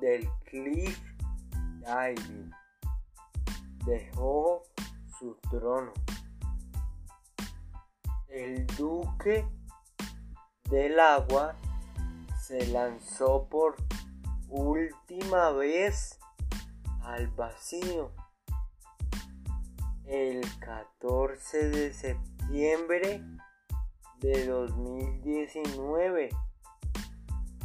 del 0.00 0.28
cliff 0.44 1.00
diving. 1.80 2.50
Dejó 3.84 4.62
su 5.18 5.36
trono. 5.50 5.92
El 8.28 8.66
duque 8.66 9.46
del 10.70 10.98
agua 11.00 11.56
se 12.40 12.66
lanzó 12.68 13.48
por 13.48 13.76
última 14.48 15.50
vez 15.50 16.18
al 17.02 17.26
vacío. 17.28 18.12
El 20.04 20.42
14 20.60 21.70
de 21.70 21.92
septiembre 21.92 23.22
de 24.20 24.46
2019 24.46 26.30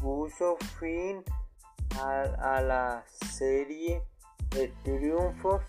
puso 0.02 0.58
fin 0.80 1.24
a, 2.00 2.62
la 2.62 3.04
serie 3.36 4.04
de 4.52 4.68
triunfos 4.84 5.62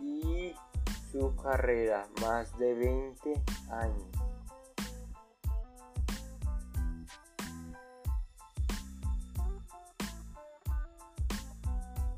y 0.00 0.54
su 1.10 1.34
carrera 1.36 2.06
más 2.20 2.56
de 2.58 2.74
20 2.74 3.42
años. 3.70 4.06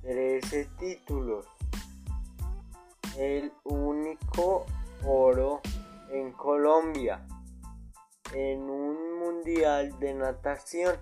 13 0.03 0.69
títulos. 0.79 1.47
El 3.17 3.53
único 3.65 4.67
oro 5.05 5.61
en 6.11 6.33
Colombia 6.33 7.25
en 8.33 8.61
un 8.69 9.19
mundial 9.19 9.99
de 9.99 10.15
natación, 10.15 10.97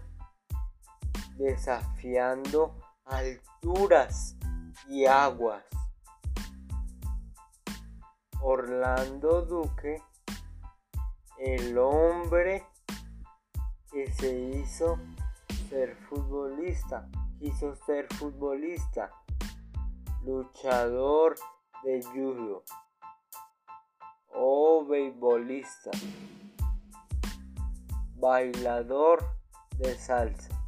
desafiando 1.37 2.77
alturas 3.05 4.37
y 4.89 5.07
aguas. 5.07 5.65
Orlando 8.43 9.43
Duque, 9.43 10.03
el 11.39 11.79
hombre 11.79 12.67
que 13.91 14.11
se 14.13 14.39
hizo 14.39 14.99
ser 15.69 15.97
futbolista 16.09 17.09
quiso 17.41 17.75
ser 17.87 18.07
futbolista, 18.17 19.11
luchador 20.23 21.37
de 21.83 22.03
judo 22.03 22.63
o 24.29 24.85
beisbolista, 24.85 25.91
bailador 28.21 29.19
de 29.79 29.97
salsa, 29.97 30.63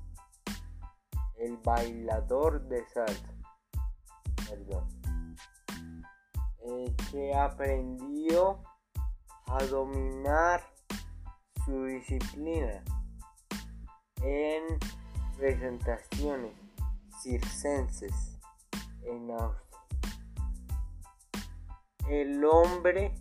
el 1.36 1.58
bailador 1.58 2.62
de 2.62 2.82
salsa, 2.88 3.34
perdón, 4.48 4.88
eh, 6.64 6.96
que 7.10 7.34
aprendió 7.34 8.62
a 9.46 9.62
dominar 9.64 10.62
su 11.66 11.84
disciplina 11.84 12.82
en 14.22 14.78
presentaciones 15.36 16.54
circenses 17.22 18.38
en 19.02 19.30
Austria. 19.30 19.62
El 22.08 22.44
hombre 22.44 23.14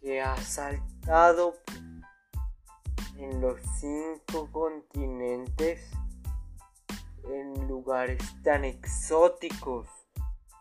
que 0.00 0.22
ha 0.22 0.36
saltado 0.38 1.54
en 3.18 3.40
los 3.40 3.60
cinco 3.78 4.48
continentes 4.50 5.90
en 7.30 7.68
lugares 7.68 8.20
tan 8.42 8.64
exóticos 8.64 9.88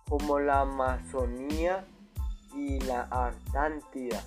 como 0.07 0.39
la 0.39 0.61
Amazonía 0.61 1.85
y 2.55 2.79
la 2.81 3.01
Artántida. 3.03 4.23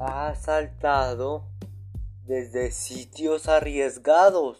Ha 0.00 0.34
saltado 0.34 1.44
desde 2.24 2.70
sitios 2.70 3.48
arriesgados 3.48 4.58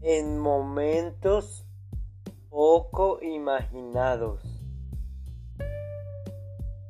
en 0.00 0.38
momentos 0.38 1.66
poco 2.48 3.20
imaginados 3.20 4.40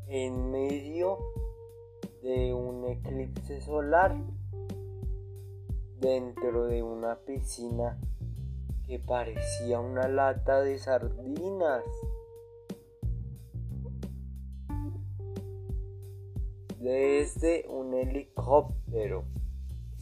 en 0.07 0.51
medio 0.51 1.19
de 2.23 2.53
un 2.53 2.85
eclipse 2.87 3.63
solar 3.63 4.15
dentro 5.99 6.67
de 6.67 6.83
una 6.83 7.17
piscina 7.21 7.99
que 8.87 8.99
parecía 8.99 9.81
una 9.81 10.09
lata 10.09 10.61
de 10.61 10.79
sardinas. 10.79 11.85
Desde 16.81 17.67
un 17.69 17.95
helicóptero 17.95 19.25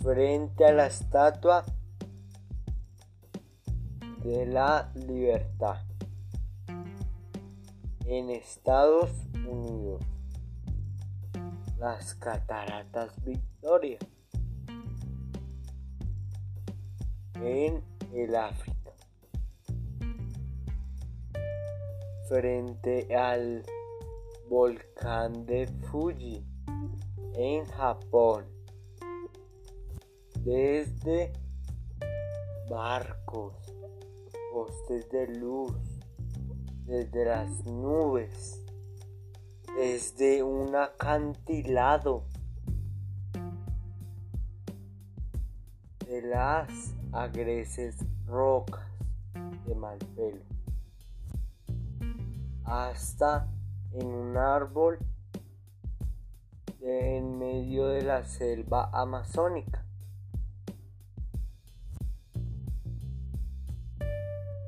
frente 0.03 0.65
a 0.65 0.73
la 0.73 0.87
estatua 0.87 1.65
de 4.23 4.47
la 4.47 4.93
libertad 4.95 5.83
en 8.05 8.31
Estados 8.31 9.11
Unidos. 9.49 10.05
Las 11.79 12.15
cataratas 12.15 13.13
Victoria 13.25 13.99
en 17.35 17.83
el 18.13 18.35
África 18.35 18.93
frente 22.29 23.15
al 23.15 23.63
volcán 24.49 25.47
de 25.47 25.67
Fuji 25.67 26.45
en 27.37 27.65
Japón. 27.67 28.47
Desde 30.45 31.33
barcos, 32.69 33.55
postes 34.53 35.09
de 35.11 35.29
luz, 35.39 35.77
desde 36.85 37.25
las 37.25 37.65
nubes, 37.67 38.63
desde 39.77 40.43
un 40.43 40.75
acantilado 40.75 42.25
de 46.07 46.23
las 46.23 46.95
agreses 47.13 47.97
rocas 48.27 48.87
de 49.67 49.75
Malpelo 49.75 50.43
hasta 52.65 53.49
en 53.93 54.07
un 54.07 54.37
árbol 54.37 54.99
en 56.89 57.39
medio 57.39 57.89
de 57.89 58.03
la 58.03 58.25
selva 58.25 58.91
amazónica. 58.93 59.84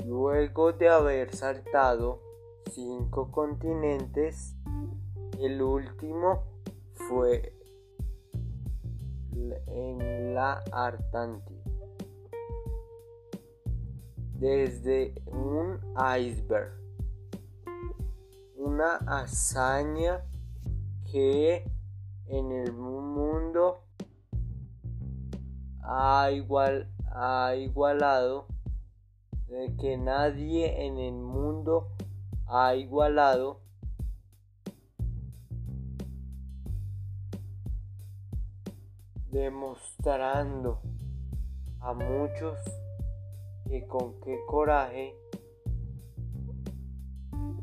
Luego 0.05 0.73
de 0.73 0.89
haber 0.89 1.35
saltado 1.35 2.21
cinco 2.73 3.31
continentes, 3.31 4.57
el 5.39 5.63
último 5.63 6.43
fue 6.95 7.55
en 9.69 10.35
la 10.35 10.65
Artántida. 10.73 11.63
Desde 14.35 15.15
un 15.27 15.79
iceberg. 16.19 16.73
Una 18.57 18.97
hazaña 19.07 20.25
que 21.11 21.65
en 22.29 22.53
el 22.53 22.73
mundo 22.73 23.81
ha, 25.83 26.31
igual, 26.31 26.89
ha 27.13 27.55
igualado 27.57 28.47
de 29.49 29.75
que 29.77 29.97
nadie 29.97 30.87
en 30.87 30.99
el 30.99 31.15
mundo 31.15 31.89
ha 32.47 32.75
igualado 32.75 33.61
demostrando 39.31 40.81
a 41.81 41.95
muchos 41.95 42.59
que 43.69 43.87
con 43.87 44.21
qué 44.21 44.39
coraje 44.47 45.15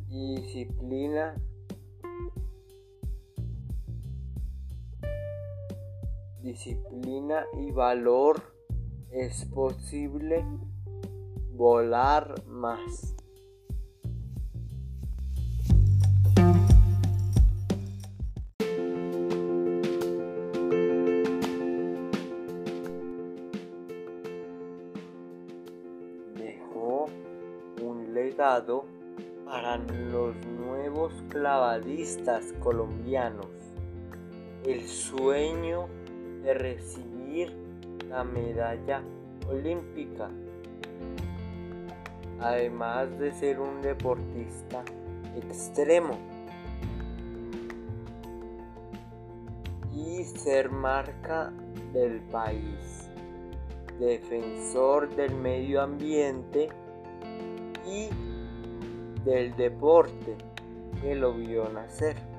y 0.09 0.35
disciplina 0.41 1.35
disciplina 6.45 7.47
y 7.57 7.71
valor 7.71 8.39
es 9.09 9.45
posible 9.45 10.45
volar 11.53 12.35
más. 12.45 13.15
Dejó 26.35 27.07
un 27.81 28.13
legado 28.13 28.85
para 29.45 29.77
los 29.77 30.35
nuevos 30.45 31.11
clavadistas 31.29 32.53
colombianos 32.61 33.47
el 34.63 34.87
sueño 34.87 35.87
de 36.45 36.53
recibir 36.53 37.51
la 38.07 38.23
medalla 38.23 39.01
olímpica, 39.49 40.29
además 42.39 43.17
de 43.17 43.31
ser 43.33 43.59
un 43.59 43.81
deportista 43.81 44.83
extremo 45.35 46.19
y 49.91 50.23
ser 50.23 50.69
marca 50.69 51.51
del 51.93 52.21
país, 52.21 53.09
defensor 53.99 55.13
del 55.15 55.33
medio 55.33 55.81
ambiente 55.81 56.69
y 57.87 58.09
del 59.25 59.55
deporte 59.55 60.37
que 61.01 61.15
lo 61.15 61.33
vio 61.33 61.67
nacer. 61.69 62.34